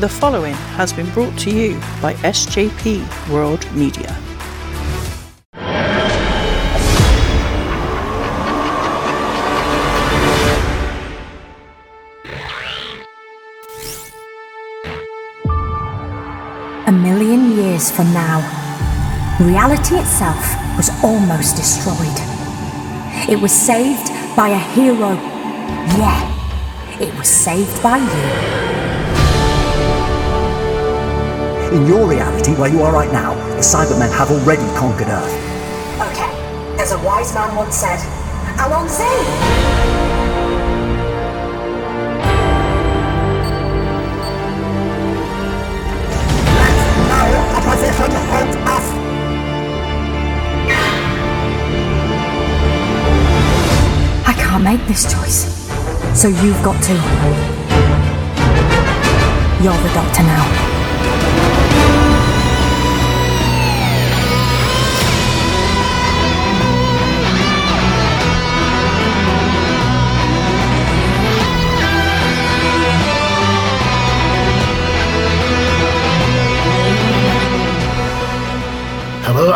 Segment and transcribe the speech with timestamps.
[0.00, 4.16] The following has been brought to you by SJP World Media.
[16.86, 18.40] A million years from now,
[19.38, 20.42] reality itself
[20.78, 21.98] was almost destroyed.
[23.28, 25.10] It was saved by a hero.
[26.00, 28.69] Yeah, it was saved by you.
[31.72, 35.32] In your reality, where you are right now, the Cybermen have already conquered Earth.
[36.10, 38.00] Okay, as a wise man once said,
[48.66, 48.86] us!
[54.26, 55.46] I can't make this choice.
[56.20, 56.94] So you've got to.
[59.62, 60.79] You're the doctor now.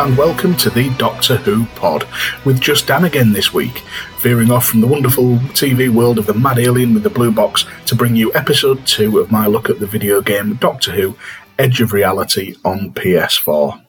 [0.05, 2.07] And welcome to the Doctor Who pod,
[2.45, 3.81] with just Dan again this week,
[4.19, 7.65] veering off from the wonderful TV world of the mad alien with the blue box
[7.87, 11.17] to bring you episode 2 of my look at the video game Doctor Who
[11.57, 13.83] Edge of Reality on PS4.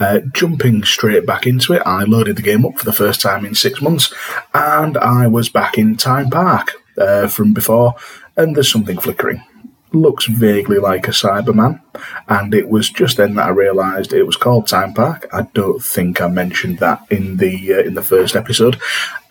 [0.00, 3.44] Uh, jumping straight back into it, I loaded the game up for the first time
[3.44, 4.12] in six months,
[4.52, 7.94] and I was back in Time Park uh, from before,
[8.36, 9.44] and there's something flickering
[9.92, 11.80] looks vaguely like a Cyberman,
[12.28, 15.28] and it was just then that I realised it was called Time Park.
[15.32, 18.80] I don't think I mentioned that in the uh, in the first episode,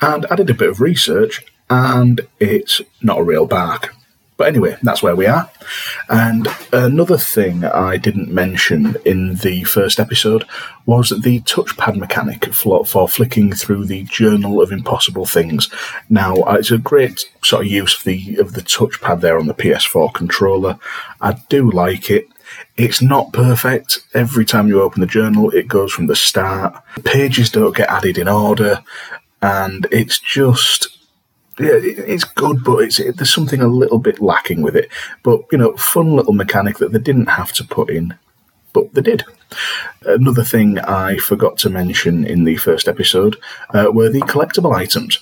[0.01, 3.93] and I did a bit of research, and it's not a real park.
[4.37, 5.49] But anyway, that's where we are.
[6.09, 10.45] And another thing I didn't mention in the first episode
[10.85, 15.69] was the touchpad mechanic for, flicking through the Journal of Impossible Things.
[16.09, 19.47] Now, uh, it's a great sort of use of the of the touchpad there on
[19.47, 20.77] the PS4 controller.
[21.19, 22.27] I do like it.
[22.77, 23.99] It's not perfect.
[24.13, 26.75] Every time you open the journal, it goes from the start.
[27.03, 28.83] Pages don't get added in order,
[29.41, 30.96] and it's just
[31.59, 34.89] yeah, it's good, but it's it, there's something a little bit lacking with it.
[35.23, 38.15] But you know, fun little mechanic that they didn't have to put in,
[38.73, 39.23] but they did.
[40.05, 43.37] Another thing I forgot to mention in the first episode
[43.73, 45.19] uh, were the collectible items.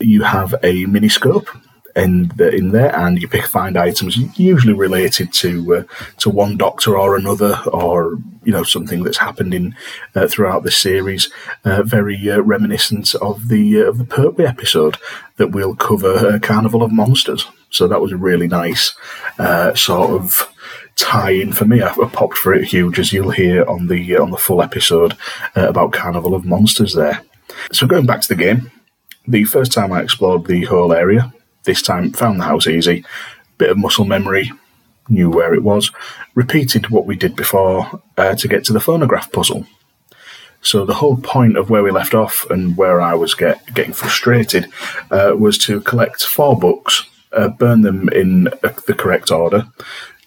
[0.00, 1.48] You have a miniscope
[1.98, 5.82] in the, in there, and you pick find items usually related to uh,
[6.18, 9.74] to one doctor or another, or you know something that's happened in
[10.14, 11.30] uh, throughout the series.
[11.64, 14.96] Uh, very uh, reminiscent of the uh, of the Pertwee episode
[15.36, 17.46] that we'll cover, uh, Carnival of Monsters.
[17.70, 18.94] So that was a really nice
[19.74, 20.52] sort of
[20.96, 21.82] tie-in for me.
[21.82, 25.16] I, I popped for it huge, as you'll hear on the on the full episode
[25.54, 26.94] about Carnival of Monsters.
[26.94, 27.22] There.
[27.72, 28.70] So going back to the game,
[29.26, 31.32] the first time I explored the whole area,
[31.64, 33.04] this time found the house easy,
[33.58, 34.52] bit of muscle memory,
[35.08, 35.90] knew where it was,
[36.34, 39.66] repeated what we did before uh, to get to the phonograph puzzle.
[40.60, 43.92] So the whole point of where we left off and where I was get, getting
[43.92, 44.68] frustrated
[45.10, 49.68] uh, was to collect four books, uh, burn them in uh, the correct order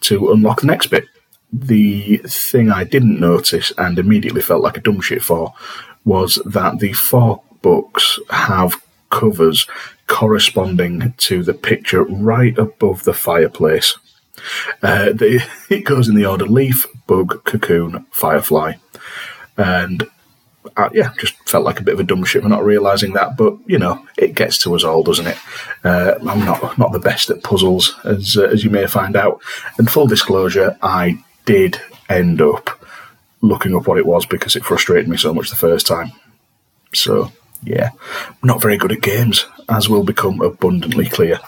[0.01, 1.05] to unlock the next bit.
[1.51, 5.53] The thing I didn't notice and immediately felt like a dumb shit for
[6.05, 9.67] was that the four books have covers
[10.11, 13.97] corresponding to the picture right above the fireplace.
[14.83, 15.13] Uh,
[15.69, 18.73] it goes in the order leaf, bug, cocoon, firefly.
[19.55, 20.05] And
[20.75, 23.37] uh, yeah, just felt like a bit of a dumb shit for not realizing that.
[23.37, 25.37] But you know, it gets to us all, doesn't it?
[25.85, 29.41] Uh, I'm not not the best at puzzles, as uh, as you may find out.
[29.77, 31.79] And full disclosure, I did
[32.09, 32.85] end up
[33.41, 36.11] looking up what it was because it frustrated me so much the first time.
[36.93, 37.31] So
[37.63, 37.89] yeah,
[38.43, 41.39] not very good at games, as will become abundantly clear.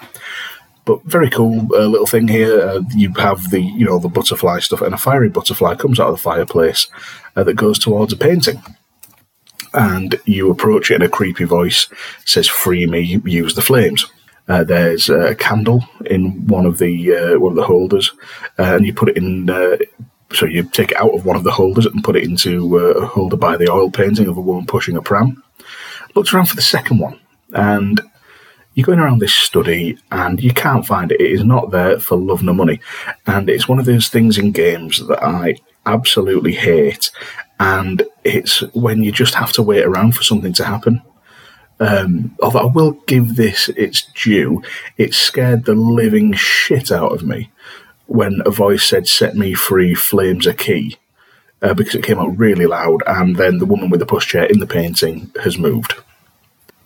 [0.86, 2.62] But very cool uh, little thing here.
[2.62, 6.10] Uh, you have the you know the butterfly stuff, and a fiery butterfly comes out
[6.10, 6.88] of the fireplace
[7.36, 8.62] uh, that goes towards a painting
[9.74, 11.88] and you approach it and a creepy voice
[12.26, 14.06] says free me use the flames
[14.48, 18.12] uh, there's a candle in one of the uh, one of the holders
[18.60, 19.78] uh, and you put it in uh,
[20.32, 23.02] so you take it out of one of the holders and put it into uh,
[23.02, 25.43] a holder by the oil painting of a woman pushing a pram
[26.16, 27.20] looked around for the second one
[27.54, 28.02] and
[28.74, 31.22] you're going around this study and you can't find it.
[31.22, 32.80] It is not there for love nor money.
[33.28, 37.12] And it's one of those things in games that I absolutely hate.
[37.60, 41.02] And it's when you just have to wait around for something to happen.
[41.80, 44.64] Um, although I will give this its due,
[44.98, 47.52] it scared the living shit out of me
[48.08, 50.98] when a voice said, Set me free, flames a key,
[51.64, 54.60] uh, because it came out really loud, and then the woman with the pushchair in
[54.60, 55.96] the painting has moved.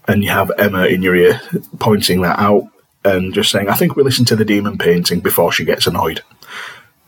[0.08, 1.42] And you have Emma in your ear
[1.80, 2.64] pointing that out
[3.04, 6.22] and just saying, I think we listen to the demon painting before she gets annoyed.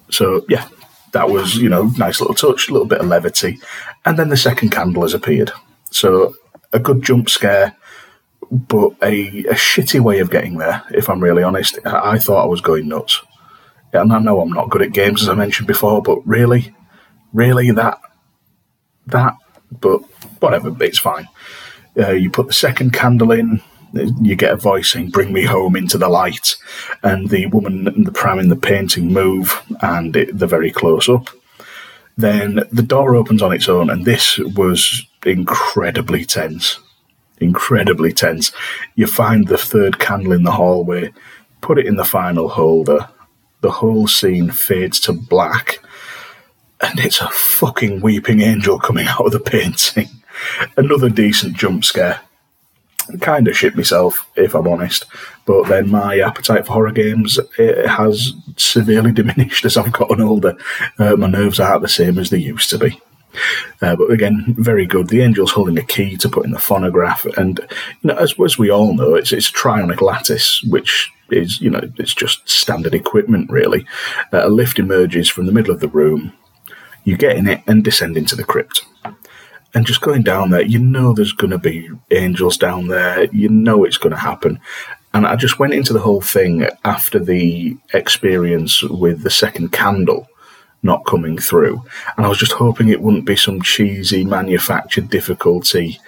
[0.09, 0.67] So, yeah,
[1.13, 3.59] that was, you know, nice little touch, a little bit of levity.
[4.03, 5.51] And then the second candle has appeared.
[5.91, 6.35] So,
[6.73, 7.75] a good jump scare,
[8.51, 11.79] but a, a shitty way of getting there, if I'm really honest.
[11.85, 13.21] I, I thought I was going nuts.
[13.93, 16.75] And I know I'm not good at games, as I mentioned before, but really,
[17.33, 17.99] really, that,
[19.07, 19.35] that,
[19.71, 19.99] but
[20.39, 21.27] whatever, it's fine.
[21.97, 23.61] Uh, you put the second candle in,
[24.21, 26.55] you get a voice saying, Bring me home into the light.
[27.03, 31.09] And the woman and the pram in the painting move, and it, they're very close
[31.09, 31.29] up.
[32.17, 36.79] Then the door opens on its own, and this was incredibly tense.
[37.39, 38.51] Incredibly tense.
[38.95, 41.13] You find the third candle in the hallway,
[41.61, 43.07] put it in the final holder.
[43.61, 45.79] The whole scene fades to black,
[46.81, 50.09] and it's a fucking weeping angel coming out of the painting.
[50.77, 52.21] Another decent jump scare
[53.21, 55.05] kind of shit myself, if I'm honest.
[55.45, 60.55] But then my appetite for horror games has severely diminished as I've gotten older.
[60.97, 63.01] Uh, my nerves aren't the same as they used to be.
[63.81, 65.07] Uh, but again, very good.
[65.07, 67.59] The angel's holding a key to put in the phonograph, and
[68.01, 71.79] you know, as, as we all know, it's it's trionic lattice, which is you know
[71.97, 73.85] it's just standard equipment really.
[74.33, 76.33] Uh, a lift emerges from the middle of the room.
[77.03, 78.85] You get in it and descend into the crypt
[79.73, 83.25] and just going down there, you know there's going to be angels down there.
[83.25, 84.59] You know it's going to happen.
[85.13, 90.27] And I just went into the whole thing after the experience with the second candle
[90.81, 91.83] not coming through.
[92.15, 95.99] And I was just hoping it wouldn't be some cheesy manufactured difficulty,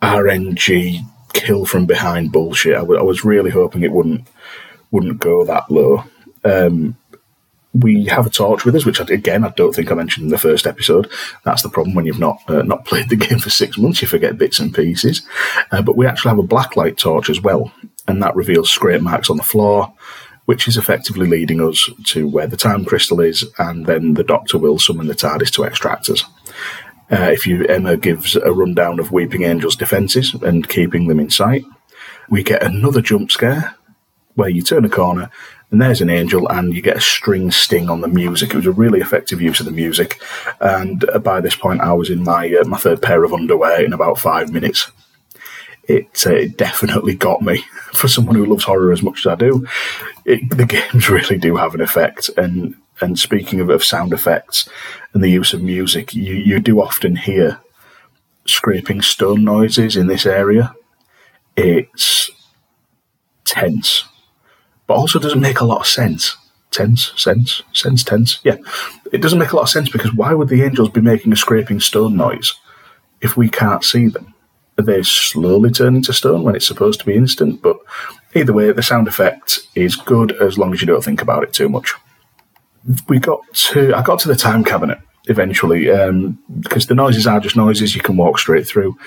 [0.00, 1.00] RNG,
[1.32, 2.76] kill from behind bullshit.
[2.76, 4.28] I, w- I was really hoping it wouldn't
[4.92, 6.04] wouldn't go that low.
[6.44, 6.96] Um,
[7.74, 10.38] we have a torch with us, which again I don't think I mentioned in the
[10.38, 11.10] first episode.
[11.44, 14.08] That's the problem when you've not uh, not played the game for six months, you
[14.08, 15.22] forget bits and pieces.
[15.70, 17.72] Uh, but we actually have a blacklight torch as well,
[18.06, 19.92] and that reveals scrape marks on the floor,
[20.44, 24.56] which is effectively leading us to where the time crystal is, and then the Doctor
[24.56, 26.24] will summon the TARDIS to extract us.
[27.10, 31.28] Uh, if you Emma gives a rundown of Weeping Angel's defences and keeping them in
[31.28, 31.64] sight,
[32.30, 33.74] we get another jump scare
[34.34, 35.30] where you turn a corner
[35.74, 38.50] and there's an angel, and you get a string sting on the music.
[38.50, 40.22] It was a really effective use of the music,
[40.60, 43.84] and uh, by this point, I was in my uh, my third pair of underwear
[43.84, 44.88] in about five minutes.
[45.88, 49.34] It, uh, it definitely got me for someone who loves horror as much as I
[49.34, 49.66] do.
[50.24, 54.68] It, the games really do have an effect, and and speaking of, of sound effects
[55.12, 57.58] and the use of music, you you do often hear
[58.46, 60.72] scraping stone noises in this area.
[61.56, 62.30] It's
[63.44, 64.04] tense
[64.86, 66.36] but also doesn't make a lot of sense.
[66.70, 68.40] Tense, sense, sense, tense.
[68.42, 68.56] Yeah,
[69.12, 71.36] it doesn't make a lot of sense because why would the angels be making a
[71.36, 72.54] scraping stone noise
[73.20, 74.34] if we can't see them?
[74.76, 77.62] They slowly turning to stone when it's supposed to be instant?
[77.62, 77.76] But
[78.34, 81.52] either way, the sound effect is good as long as you don't think about it
[81.52, 81.94] too much.
[83.08, 87.38] We got to, I got to the time cabinet eventually um, because the noises are
[87.38, 88.98] just noises you can walk straight through.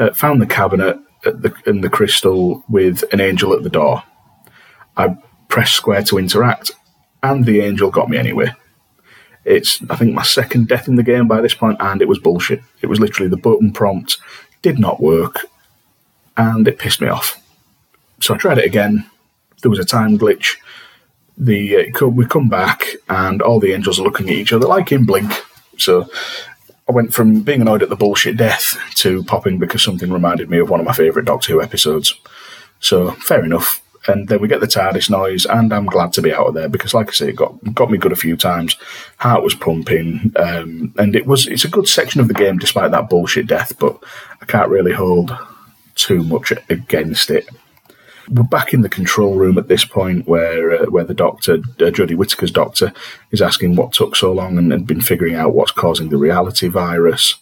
[0.00, 4.02] Uh, found the cabinet the, the crystal with an angel at the door
[4.96, 5.16] I
[5.48, 6.72] pressed square to interact,
[7.22, 8.52] and the angel got me anyway.
[9.44, 12.18] It's, I think, my second death in the game by this point, and it was
[12.18, 12.62] bullshit.
[12.80, 14.18] It was literally the button prompt
[14.62, 15.46] did not work,
[16.36, 17.40] and it pissed me off.
[18.20, 19.04] So I tried it again.
[19.60, 20.56] There was a time glitch.
[21.36, 24.90] The uh, we come back, and all the angels are looking at each other like
[24.90, 25.30] in Blink.
[25.76, 26.08] So
[26.88, 30.58] I went from being annoyed at the bullshit death to popping because something reminded me
[30.58, 32.14] of one of my favourite Doctor Who episodes.
[32.80, 36.32] So fair enough and then we get the TARDIS noise, and I'm glad to be
[36.32, 38.76] out of there because, like I say, it got got me good a few times.
[39.18, 42.90] Heart was pumping, um, and it was it's a good section of the game despite
[42.90, 43.78] that bullshit death.
[43.78, 43.98] But
[44.40, 45.36] I can't really hold
[45.94, 47.48] too much against it.
[48.30, 51.90] We're back in the control room at this point, where uh, where the doctor, uh,
[51.90, 52.92] Jodie Whittaker's doctor,
[53.30, 56.68] is asking what took so long and, and been figuring out what's causing the reality
[56.68, 57.36] virus.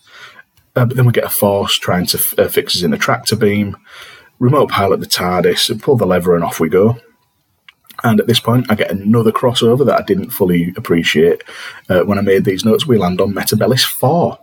[0.74, 2.98] Uh, but then we get a force trying to f- uh, fix us in a
[2.98, 3.76] tractor beam
[4.42, 6.98] remote pilot the TARDIS, pull the lever, and off we go.
[8.02, 11.44] And at this point, I get another crossover that I didn't fully appreciate
[11.88, 12.84] uh, when I made these notes.
[12.84, 14.38] We land on Metebelis 4.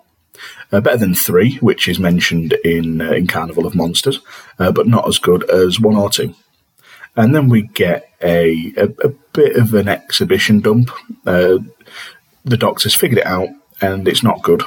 [0.71, 4.21] Uh, better than 3, which is mentioned in, uh, in Carnival of Monsters,
[4.57, 6.33] uh, but not as good as 1 or 2.
[7.17, 10.91] And then we get a, a, a bit of an exhibition dump.
[11.25, 11.57] Uh,
[12.45, 13.49] the Doctor's figured it out,
[13.81, 14.63] and it's not good.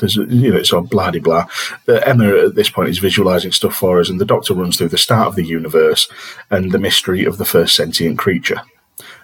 [0.00, 1.46] There's you know it's all blah blah.
[1.86, 4.98] Emma at this point is visualizing stuff for us, and the Doctor runs through the
[4.98, 6.08] start of the universe
[6.50, 8.62] and the mystery of the first sentient creature.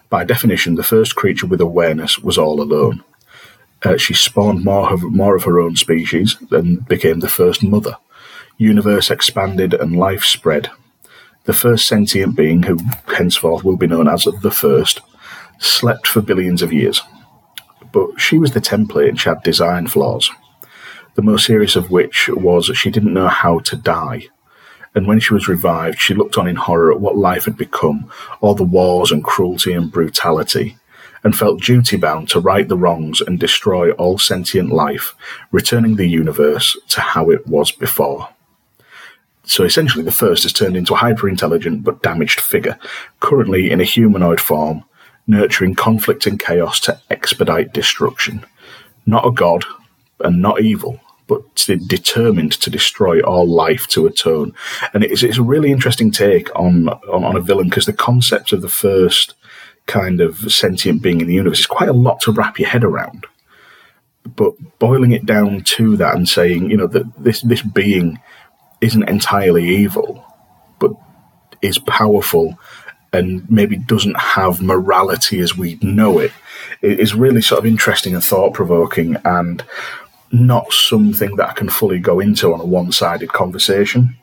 [0.09, 3.05] By definition, the first creature with awareness was all alone.
[3.83, 7.97] Uh, she spawned more of, more of her own species and became the first mother.
[8.59, 10.71] Universe expanded and life spread.
[11.45, 12.79] The first sentient being, who
[13.17, 15.01] henceforth will be known as the First,
[15.59, 17.03] slept for billions of years.
[17.93, 20.31] But she was the template and she had design flaws.
[21.15, 24.29] The most serious of which was she didn't know how to die.
[24.95, 28.11] And when she was revived, she looked on in horror at what life had become,
[28.41, 30.77] all the wars and cruelty and brutality,
[31.23, 35.15] and felt duty bound to right the wrongs and destroy all sentient life,
[35.53, 38.31] returning the universe to how it was before.
[39.45, 42.79] So essentially, the first has turned into a hyper intelligent but damaged figure,
[43.21, 44.85] currently in a humanoid form,
[45.27, 48.45] nurturing conflict and chaos to expedite destruction.
[49.07, 49.65] Not a god,
[50.25, 54.53] and not evil, but determined to destroy all life to atone.
[54.93, 58.53] And it's, it's a really interesting take on, on, on a villain because the concept
[58.53, 59.35] of the first
[59.87, 62.85] kind of sentient being in the universe is quite a lot to wrap your head
[62.85, 63.27] around.
[64.25, 68.21] But boiling it down to that and saying, you know, that this, this being
[68.81, 70.25] isn't entirely evil,
[70.79, 70.93] but
[71.63, 72.59] is powerful
[73.13, 76.33] and maybe doesn't have morality as we know it,
[76.83, 79.65] it is really sort of interesting and thought provoking and
[80.33, 84.17] not something that I can fully go into on a one sided conversation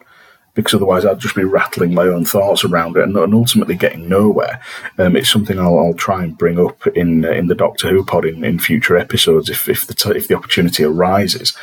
[0.57, 4.09] because otherwise I'd just be rattling my own thoughts around it and, and ultimately getting
[4.09, 4.59] nowhere.
[4.97, 8.03] Um, it's something I'll, I'll, try and bring up in uh, in the Doctor Who
[8.03, 11.55] pod in, in future episodes if if the t- if the opportunity arises.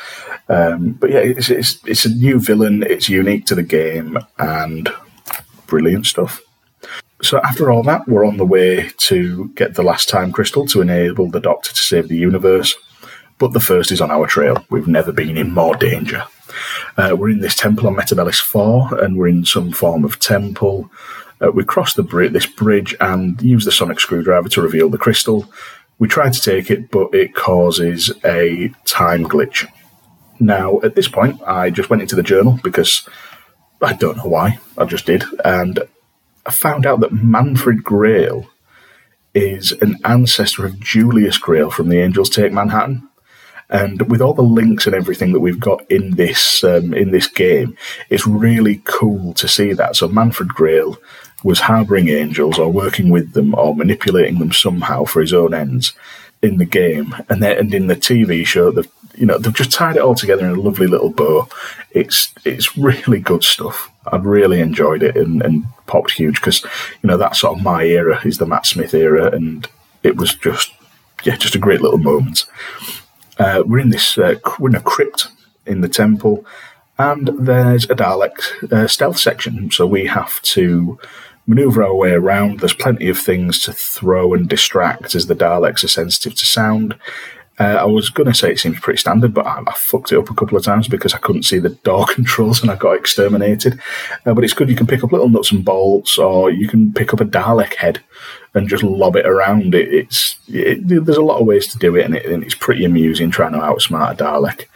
[0.49, 2.85] Um, but yeah, it's, it's it's a new villain.
[2.85, 4.89] It's unique to the game and
[5.67, 6.41] brilliant stuff.
[7.21, 10.83] So after all that, we're on the way to get the last time crystal to
[10.83, 12.77] enable the Doctor to save the universe.
[13.39, 14.65] But the first is on our trail.
[14.71, 16.25] We've never been in more danger.
[16.97, 20.91] Uh, we're in this temple on Metebelis 4, and we're in some form of temple.
[21.41, 24.99] Uh, we cross the bri- this bridge and use the sonic screwdriver to reveal the
[24.99, 25.53] crystal.
[25.99, 29.67] We try to take it, but it causes a time glitch.
[30.41, 33.09] Now, at this point, I just went into the journal because
[33.81, 34.59] I don't know why.
[34.77, 35.25] I just did.
[35.45, 35.81] And
[36.47, 38.49] I found out that Manfred Grayle
[39.35, 43.09] is an ancestor of Julius Grayle from the Angels Take Manhattan.
[43.71, 47.27] And with all the links and everything that we've got in this um, in this
[47.27, 47.77] game,
[48.11, 49.97] it's really cool to see that.
[49.97, 50.97] So Manfred Grayle
[51.43, 55.93] was harboring angels or working with them or manipulating them somehow for his own ends
[56.45, 59.73] in the game, and then and in the TV show, they've you know they've just
[59.73, 61.49] tied it all together in a lovely little bow.
[61.91, 63.91] It's it's really good stuff.
[64.07, 66.63] I've really enjoyed it and, and popped huge because
[67.03, 69.67] you know that's sort of my era is the Matt Smith era, and
[70.03, 70.71] it was just
[71.25, 72.45] yeah just a great little moment.
[73.39, 75.29] Uh, we're in this, uh, we're in a crypt
[75.67, 76.45] in the temple,
[76.99, 79.71] and there's a Dalek uh, stealth section.
[79.71, 80.99] So we have to
[81.47, 82.61] maneuver our way around.
[82.61, 86.97] There's plenty of things to throw and distract as the Daleks are sensitive to sound.
[87.59, 90.19] Uh, I was going to say it seems pretty standard, but I, I, fucked it
[90.19, 92.97] up a couple of times because I couldn't see the door controls and I got
[92.97, 93.79] exterminated.
[94.27, 96.93] Uh, but it's good you can pick up little nuts and bolts, or you can
[96.93, 98.01] pick up a Dalek head
[98.55, 99.75] and just lob it around.
[99.75, 102.55] It, it's it, there's a lot of ways to do it and, it, and it's
[102.55, 104.67] pretty amusing trying to outsmart a Dalek.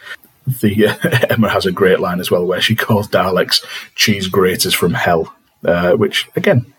[0.61, 3.63] The uh, Emma has a great line as well where she calls Daleks
[3.95, 5.33] cheese graters from hell,
[5.65, 6.73] uh, which again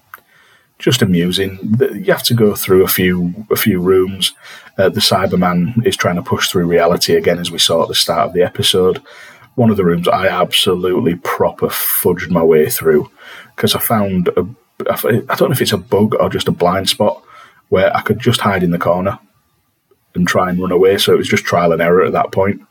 [0.78, 1.76] just amusing.
[1.78, 4.32] You have to go through a few a few rooms.
[4.76, 7.94] Uh, the Cyberman is trying to push through reality again, as we saw at the
[7.94, 9.02] start of the episode.
[9.56, 13.10] One of the rooms I absolutely proper fudged my way through
[13.54, 14.46] because I found a
[14.88, 17.22] I don't know if it's a bug or just a blind spot
[17.68, 19.18] where I could just hide in the corner
[20.14, 20.98] and try and run away.
[20.98, 22.62] So it was just trial and error at that point.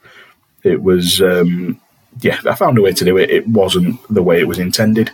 [0.64, 1.80] It was, um,
[2.22, 3.30] yeah, I found a way to do it.
[3.30, 5.12] It wasn't the way it was intended,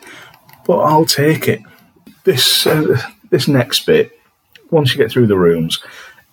[0.66, 1.62] but I'll take it
[2.26, 4.12] this uh, this next bit,
[4.72, 5.80] once you get through the rooms,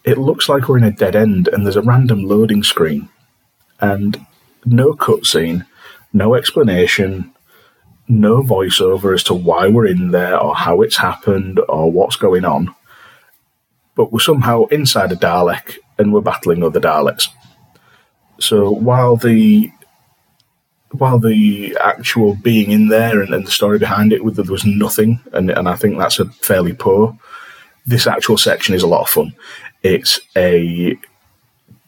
[0.05, 3.09] it looks like we're in a dead end, and there's a random loading screen,
[3.81, 4.27] and
[4.65, 5.67] no cutscene,
[6.13, 7.32] no explanation,
[8.21, 12.45] no voiceover as to why we're in there or how it's happened or what's going
[12.45, 12.75] on.
[13.95, 17.29] But we're somehow inside a Dalek and we're battling other Daleks.
[18.39, 19.71] So while the
[20.93, 25.21] while the actual being in there and, and the story behind it, there was nothing,
[25.33, 27.19] and, and I think that's a fairly poor.
[27.87, 29.35] This actual section is a lot of fun.
[29.83, 30.99] It's a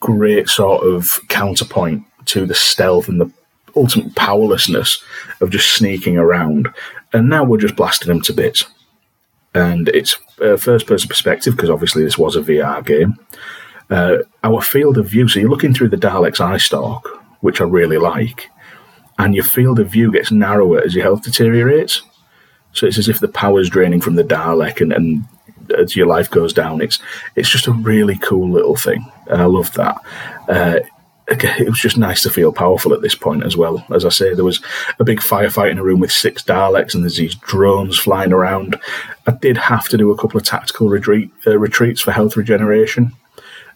[0.00, 3.30] great sort of counterpoint to the stealth and the
[3.76, 5.02] ultimate powerlessness
[5.40, 6.68] of just sneaking around.
[7.12, 8.64] And now we're just blasting them to bits.
[9.54, 13.18] And it's a first person perspective because obviously this was a VR game.
[13.90, 17.08] Uh, our field of view, so you're looking through the Dalek's eye stalk,
[17.40, 18.50] which I really like
[19.18, 22.02] and your field of view gets narrower as your health deteriorates.
[22.72, 25.24] So it's as if the power's draining from the Dalek, and, and
[25.78, 26.80] as your life goes down.
[26.80, 26.98] It's
[27.36, 29.96] it's just a really cool little thing, I love that.
[30.48, 30.80] Uh,
[31.28, 33.84] it was just nice to feel powerful at this point as well.
[33.92, 34.60] As I say, there was
[34.98, 38.78] a big firefight in a room with six Daleks, and there's these drones flying around.
[39.26, 43.12] I did have to do a couple of tactical retreat, uh, retreats for health regeneration,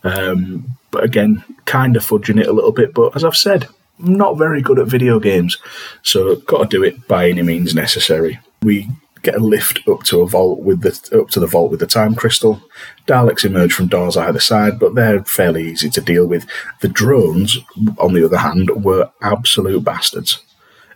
[0.04, 2.92] um, but again, kind of fudging it a little bit.
[2.94, 3.66] But as I've said,
[3.98, 5.56] I'm not very good at video games,
[6.02, 8.38] so got to do it by any means necessary.
[8.62, 8.88] We
[9.30, 11.86] get a lift up to a vault with the up to the vault with the
[11.86, 12.62] time crystal.
[13.06, 16.46] Daleks emerge from doors either side, but they're fairly easy to deal with.
[16.80, 17.58] The drones,
[17.98, 20.38] on the other hand, were absolute bastards.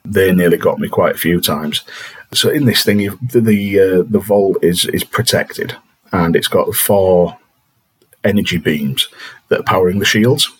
[0.04, 1.82] They nearly got me quite a few times.
[2.32, 5.76] So in this thing, the the, uh, the vault is is protected,
[6.12, 7.36] and it's got four
[8.24, 9.08] energy beams
[9.48, 10.50] that are powering the shields.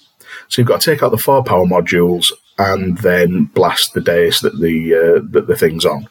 [0.49, 4.41] So you've got to take out the four power modules and then blast the dais
[4.41, 6.09] that the uh, that the thing's on.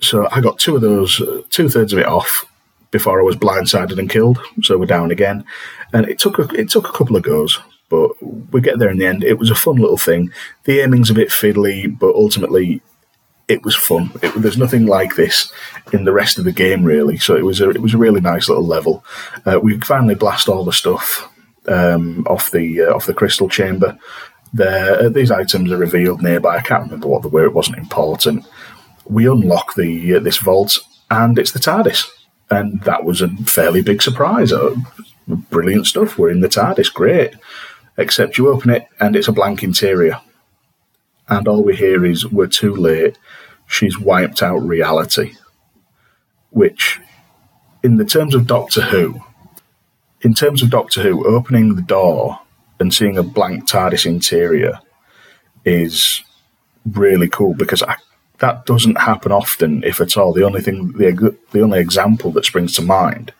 [0.00, 2.44] So I got two of those, uh, two thirds of it off
[2.90, 4.38] before I was blindsided and killed.
[4.62, 5.44] So we're down again,
[5.92, 8.10] and it took a, it took a couple of goes, but
[8.52, 9.24] we get there in the end.
[9.24, 10.32] It was a fun little thing.
[10.64, 12.82] The aiming's a bit fiddly, but ultimately
[13.48, 14.10] it was fun.
[14.22, 15.52] It, there's nothing like this
[15.92, 17.18] in the rest of the game, really.
[17.18, 19.04] So it was a it was a really nice little level.
[19.44, 21.30] Uh, we finally blast all the stuff
[21.66, 23.98] um, off the uh, off the crystal chamber.
[24.54, 26.56] There, uh, these items are revealed nearby.
[26.56, 27.44] I can't remember what they were.
[27.44, 28.46] It wasn't important
[29.08, 30.78] we unlock the uh, this vault,
[31.10, 32.08] and it's the TARDIS,
[32.50, 34.52] and that was a fairly big surprise.
[34.52, 34.76] Uh,
[35.26, 36.18] brilliant stuff.
[36.18, 37.34] We're in the TARDIS, great.
[37.96, 40.20] Except you open it, and it's a blank interior,
[41.28, 43.18] and all we hear is "We're too late."
[43.66, 45.34] She's wiped out reality,
[46.50, 47.00] which,
[47.82, 49.20] in the terms of Doctor Who,
[50.22, 52.40] in terms of Doctor Who, opening the door
[52.80, 54.80] and seeing a blank TARDIS interior
[55.64, 56.22] is
[56.86, 57.96] really cool because I
[58.38, 60.32] that doesn't happen often, if at all.
[60.32, 63.32] The only thing, the, the only example that springs to mind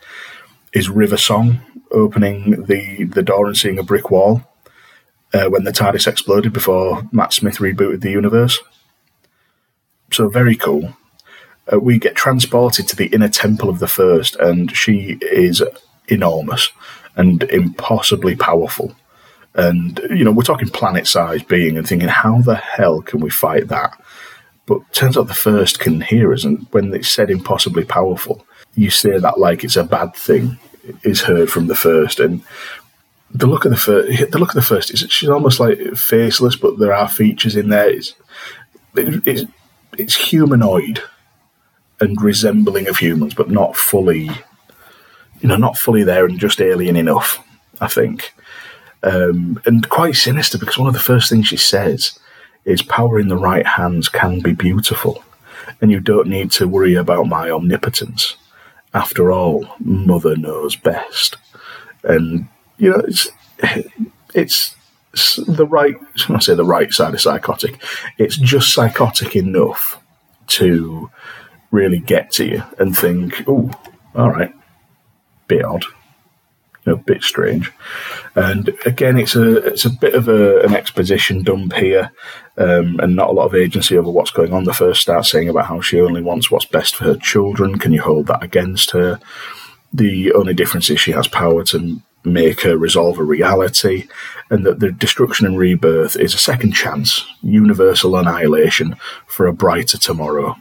[0.72, 4.42] is River Song opening the, the door and seeing a brick wall
[5.33, 8.61] uh, when the TARDIS exploded before Matt Smith rebooted the universe.
[10.12, 10.96] So very cool.
[11.70, 15.62] Uh, we get transported to the inner temple of the First, and she is
[16.09, 16.70] enormous
[17.14, 18.94] and impossibly powerful.
[19.55, 23.68] And you know, we're talking planet-sized being, and thinking, how the hell can we fight
[23.68, 23.92] that?
[24.68, 28.90] But turns out the first can hear us, and when it's said impossibly powerful, you
[28.90, 30.59] say that like it's a bad thing
[31.02, 32.20] is heard from the first.
[32.20, 32.42] And
[33.31, 36.54] the look of the first, the look of the first is she's almost like faceless,
[36.54, 37.88] but there are features in there.
[37.88, 38.14] It's
[38.94, 39.50] it's,
[39.96, 41.02] it's humanoid
[42.00, 44.31] and resembling of humans, but not fully,
[45.40, 47.42] you know, not fully there and just alien enough.
[47.81, 48.35] I think,
[49.02, 52.18] um, and quite sinister because one of the first things she says
[52.64, 55.25] is power in the right hands can be beautiful,
[55.81, 58.37] and you don't need to worry about my omnipotence.
[58.94, 61.37] After all, Mother knows best.
[62.05, 63.29] And, you know, it's,
[64.35, 64.75] it's,
[65.47, 65.97] the right,
[66.29, 67.83] I say the right side of psychotic,
[68.18, 70.01] it's just psychotic enough
[70.49, 71.11] to
[71.71, 73.71] really get to you and think, oh,
[74.14, 74.55] all right,
[75.49, 75.85] bit odd
[76.88, 77.72] a bit strange.
[78.35, 82.11] And again, it's a it's a bit of a, an exposition dump here,
[82.57, 84.64] um, and not a lot of agency over what's going on.
[84.64, 87.79] The first start saying about how she only wants what's best for her children.
[87.79, 89.20] Can you hold that against her?
[89.92, 94.07] The only difference is she has power to make her resolve a reality,
[94.51, 98.96] and that the destruction and rebirth is a second chance, universal annihilation
[99.27, 100.57] for a brighter tomorrow.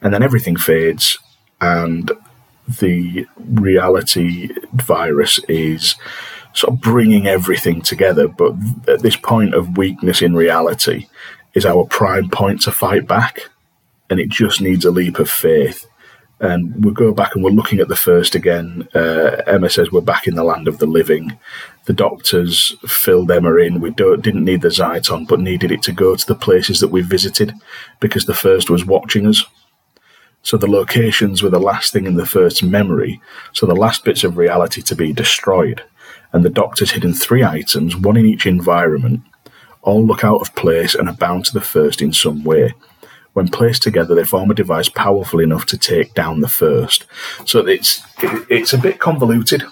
[0.00, 1.18] And then everything fades,
[1.60, 2.10] and
[2.78, 5.96] the reality virus is
[6.52, 8.28] sort of bringing everything together.
[8.28, 8.54] But
[8.88, 11.06] at this point of weakness in reality
[11.54, 13.40] is our prime point to fight back.
[14.08, 15.86] And it just needs a leap of faith.
[16.40, 18.88] And we'll go back and we're looking at the first again.
[18.94, 21.38] Uh, Emma says we're back in the land of the living.
[21.84, 23.80] The doctors filled Emma in.
[23.80, 27.02] We didn't need the Zyton, but needed it to go to the places that we
[27.02, 27.52] visited
[28.00, 29.44] because the first was watching us.
[30.42, 33.20] So the locations were the last thing in the first memory,
[33.52, 35.82] so the last bits of reality to be destroyed.
[36.32, 39.22] And the Doctor's hidden three items, one in each environment,
[39.82, 42.74] all look out of place and are bound to the first in some way.
[43.32, 47.06] When placed together, they form a device powerful enough to take down the first.
[47.44, 48.02] So it's
[48.48, 49.62] it's a bit convoluted,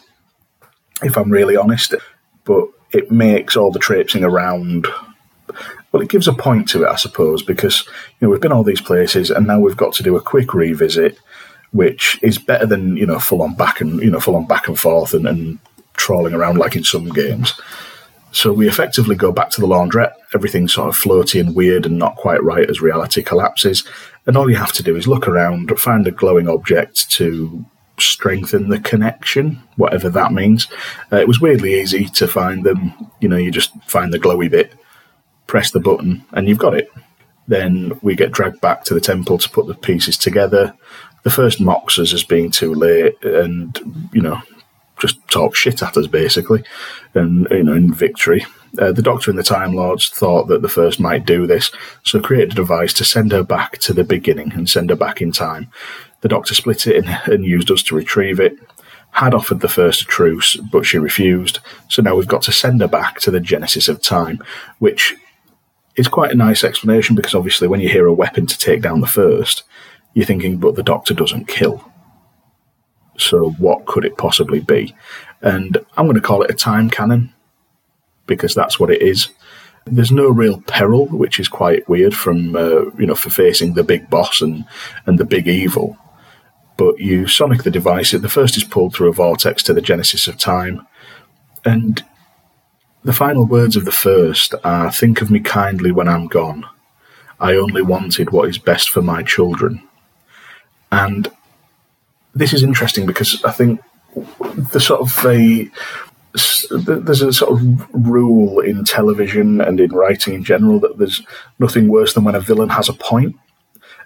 [1.02, 1.94] if I'm really honest,
[2.44, 4.86] but it makes all the traipsing around
[5.92, 8.64] well, it gives a point to it, I suppose, because you know we've been all
[8.64, 11.18] these places, and now we've got to do a quick revisit,
[11.72, 14.68] which is better than you know full on back and you know full on back
[14.68, 15.58] and forth and, and
[15.94, 17.58] trawling around like in some games.
[18.30, 20.12] So we effectively go back to the laundrette.
[20.34, 23.84] Everything's sort of floaty and weird and not quite right as reality collapses.
[24.26, 27.64] And all you have to do is look around, find a glowing object to
[27.98, 30.68] strengthen the connection, whatever that means.
[31.10, 33.10] Uh, it was weirdly easy to find them.
[33.20, 34.74] You know, you just find the glowy bit,
[35.48, 36.88] press the button, and you've got it.
[37.48, 40.74] Then we get dragged back to the temple to put the pieces together.
[41.24, 44.40] The first mocks us as being too late, and you know,
[45.00, 46.62] just talk shit at us basically,
[47.14, 48.46] and you know, in victory.
[48.78, 51.72] Uh, the Doctor and the Time Lords thought that the first might do this,
[52.04, 55.22] so created a device to send her back to the beginning and send her back
[55.22, 55.70] in time.
[56.20, 58.58] The Doctor split it and, and used us to retrieve it.
[59.12, 61.60] Had offered the first a truce, but she refused.
[61.88, 64.44] So now we've got to send her back to the genesis of time,
[64.80, 65.16] which
[65.98, 69.00] is quite a nice explanation because obviously when you hear a weapon to take down
[69.00, 69.64] the first,
[70.14, 71.84] you're thinking, but the Doctor doesn't kill.
[73.18, 74.94] So what could it possibly be?
[75.42, 77.34] And I'm going to call it a time cannon
[78.26, 79.28] because that's what it is.
[79.86, 83.82] There's no real peril, which is quite weird from uh, you know for facing the
[83.82, 84.64] big boss and
[85.06, 85.96] and the big evil.
[86.76, 88.12] But you sonic the device.
[88.12, 90.86] The first is pulled through a vortex to the genesis of time,
[91.64, 92.04] and
[93.04, 96.66] the final words of the first are "Think of me kindly when I'm gone.
[97.40, 99.82] I only wanted what is best for my children."
[100.90, 101.30] And
[102.34, 103.80] this is interesting because I think
[104.72, 105.70] the sort of a
[106.70, 111.22] there's a sort of rule in television and in writing in general that there's
[111.58, 113.36] nothing worse than when a villain has a point.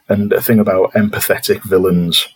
[0.09, 2.29] And a thing about empathetic villains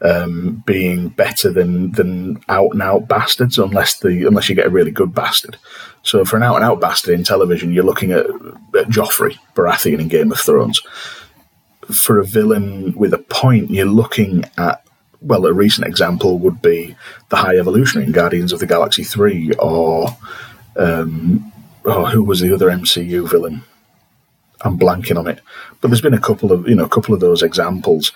[0.00, 4.70] um, being better than than out and out bastards, unless the unless you get a
[4.70, 5.56] really good bastard.
[6.02, 10.00] So for an out and out bastard in television, you're looking at, at Joffrey Baratheon
[10.00, 10.80] in Game of Thrones.
[11.92, 14.84] For a villain with a point, you're looking at
[15.24, 16.94] well, a recent example would be
[17.30, 20.08] the High Evolutionary in Guardians of the Galaxy 3, or
[20.76, 21.50] um,
[21.86, 23.62] oh, who was the other MCU villain?
[24.60, 25.40] I'm blanking on it.
[25.80, 28.12] But there's been a couple of you know a couple of those examples.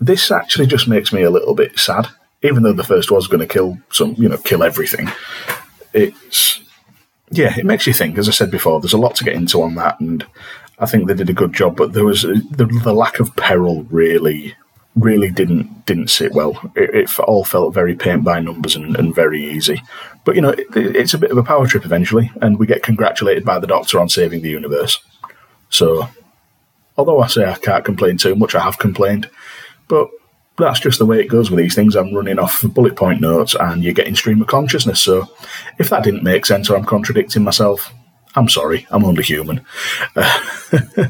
[0.00, 2.08] This actually just makes me a little bit sad,
[2.42, 5.08] even though the first was going to kill some you know kill everything.
[5.92, 6.60] It's
[7.30, 8.18] yeah, it makes you think.
[8.18, 10.24] As I said before, there's a lot to get into on that, and
[10.78, 11.76] I think they did a good job.
[11.76, 14.54] But there was the, the lack of peril really
[14.98, 16.60] really didn't didn't sit well.
[16.74, 19.82] It, it all felt very paint by numbers and, and very easy.
[20.24, 22.82] But you know, it, it's a bit of a power trip eventually, and we get
[22.82, 25.00] congratulated by the Doctor on saving the universe.
[25.70, 26.08] So,
[26.96, 29.30] although I say I can't complain too much, I have complained,
[29.88, 30.08] but
[30.56, 31.94] that's just the way it goes with these things.
[31.94, 35.00] I'm running off bullet point notes, and you're getting stream of consciousness.
[35.00, 35.26] So,
[35.78, 37.92] if that didn't make sense or I'm contradicting myself,
[38.34, 38.86] I'm sorry.
[38.90, 39.64] I'm only human.
[40.14, 40.40] Uh,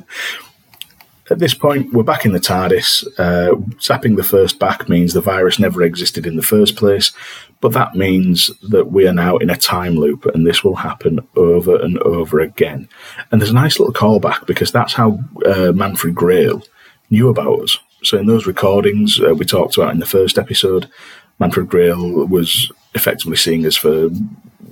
[1.30, 3.06] At this point, we're back in the TARDIS.
[3.18, 7.12] Uh, zapping the first back means the virus never existed in the first place,
[7.60, 11.20] but that means that we are now in a time loop, and this will happen
[11.36, 12.88] over and over again.
[13.30, 16.66] And there's a nice little callback because that's how uh, Manfred Grayle
[17.10, 17.78] knew about us.
[18.02, 20.90] So in those recordings uh, we talked about in the first episode,
[21.38, 24.08] Manfred Grayle was effectively seeing us for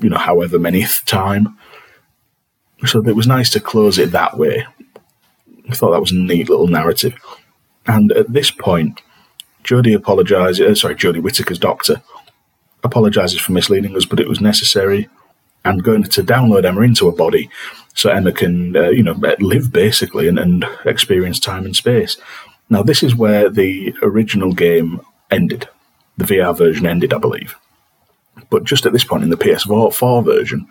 [0.00, 1.56] you know however many time.
[2.84, 4.66] So it was nice to close it that way
[5.68, 7.14] I thought that was a neat little narrative.
[7.86, 9.00] And at this point,
[9.64, 12.02] Jodie apologises, uh, sorry, Jodie Whittaker's doctor
[12.84, 15.08] apologises for misleading us, but it was necessary
[15.64, 17.50] and going to download Emma into a body
[17.94, 22.16] so Emma can, uh, you know, live basically and, and experience time and space.
[22.68, 25.00] Now, this is where the original game
[25.30, 25.68] ended.
[26.16, 27.56] The VR version ended, I believe.
[28.50, 30.66] But just at this point in the PS4 version,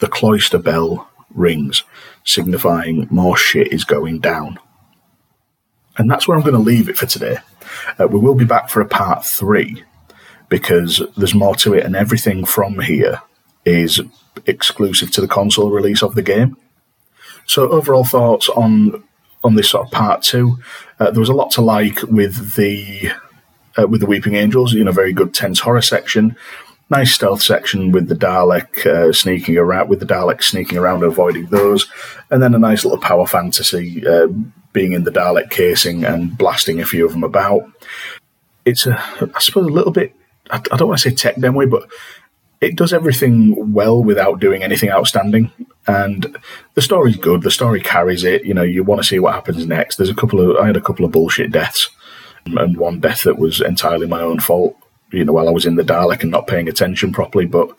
[0.00, 1.84] the cloister bell rings,
[2.24, 4.58] signifying more shit is going down.
[5.96, 7.38] And that's where I'm going to leave it for today.
[7.98, 9.84] Uh, we will be back for a part three
[10.48, 13.20] because there's more to it, and everything from here
[13.64, 14.00] is
[14.46, 16.56] exclusive to the console release of the game.
[17.46, 19.02] So, overall thoughts on
[19.44, 20.58] on this sort of part two.
[20.98, 23.10] Uh, there was a lot to like with the
[23.78, 24.72] uh, with the Weeping Angels.
[24.72, 26.36] You know, very good tense horror section
[26.90, 31.46] nice stealth section with the Dalek uh, sneaking around, with the Dalek sneaking around avoiding
[31.46, 31.86] those,
[32.30, 34.28] and then a nice little power fantasy uh,
[34.72, 37.62] being in the Dalek casing and blasting a few of them about.
[38.64, 38.98] It's a,
[39.34, 40.14] I suppose, a little bit.
[40.50, 41.88] I, I don't want to say tech demo, but
[42.60, 45.52] it does everything well without doing anything outstanding.
[45.88, 46.36] And
[46.74, 47.42] the story's good.
[47.42, 48.44] The story carries it.
[48.44, 49.96] You know, you want to see what happens next.
[49.96, 51.88] There's a couple of I had a couple of bullshit deaths,
[52.44, 54.76] and one death that was entirely my own fault
[55.12, 57.46] you know, while I was in the Dalek and not paying attention properly.
[57.46, 57.70] But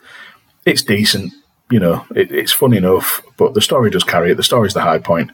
[0.64, 1.32] it's decent,
[1.70, 3.22] you know, it, it's fun enough.
[3.36, 4.36] But the story does carry it.
[4.36, 5.30] The story's the high point,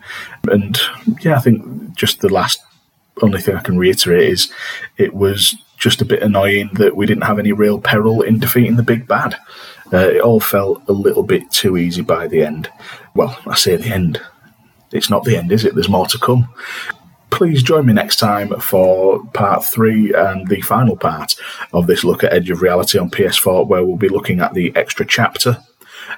[0.51, 0.79] and
[1.21, 2.61] yeah, I think just the last
[3.23, 4.53] only thing I can reiterate is
[4.99, 8.77] it was just a bit annoying that we didn't have any real peril in defeating
[8.77, 9.37] the big bad.
[9.93, 12.69] Uh, it all felt a little bit too easy by the end.
[13.15, 14.21] Well, I say the end.
[14.93, 15.75] It's not the end, is it?
[15.75, 16.49] There's more to come.
[17.31, 21.35] please join me next time for part three and the final part
[21.73, 24.75] of this look at Edge of Reality on PS4, where we'll be looking at the
[24.75, 25.59] extra chapter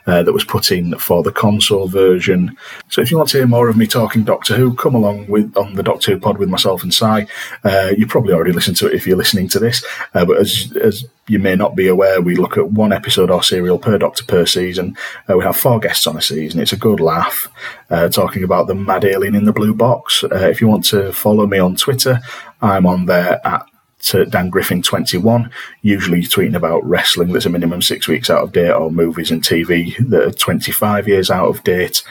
[0.06, 2.56] uh, that was put in for the console version.
[2.88, 5.56] So if you want to hear more of me talking Doctor Who, come along with
[5.56, 7.26] on the Doctor Who pod with myself and Si.
[7.64, 10.72] Uh, you probably already listened to it if you're listening to this, uh, but as
[10.82, 14.24] as you may not be aware, we look at one episode or serial per Doctor
[14.24, 14.96] per season.
[15.28, 16.60] Uh, we have four guests on a season.
[16.60, 17.48] It's a good laugh,
[17.90, 20.24] uh, talking about the mad alien in the blue box.
[20.30, 22.20] If you want to follow me on Twitter,
[22.62, 23.67] I'm on there at
[24.00, 25.50] to Dan Griffin 21,
[25.82, 29.42] usually tweeting about wrestling that's a minimum six weeks out of date or movies and
[29.42, 32.02] TV that are 25 years out of date.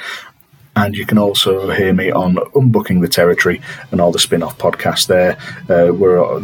[0.78, 4.60] And you can also hear me on Unbooking the Territory and all the spin off
[4.60, 5.36] podcasts there.
[5.68, 6.40] Uh, we're,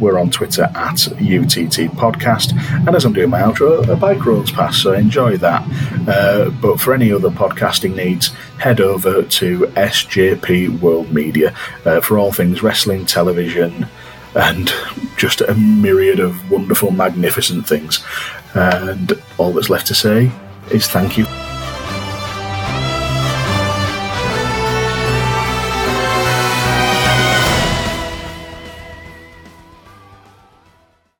[0.00, 2.52] we're on Twitter at UTT Podcast.
[2.84, 5.62] And as I'm doing my outro, a bike rolls past, so enjoy that.
[6.08, 11.54] Uh, but for any other podcasting needs, head over to SJP World Media
[11.84, 13.86] uh, for all things wrestling, television,
[14.36, 14.72] and
[15.16, 18.04] just a myriad of wonderful, magnificent things.
[18.54, 20.30] And all that's left to say
[20.70, 21.26] is thank you.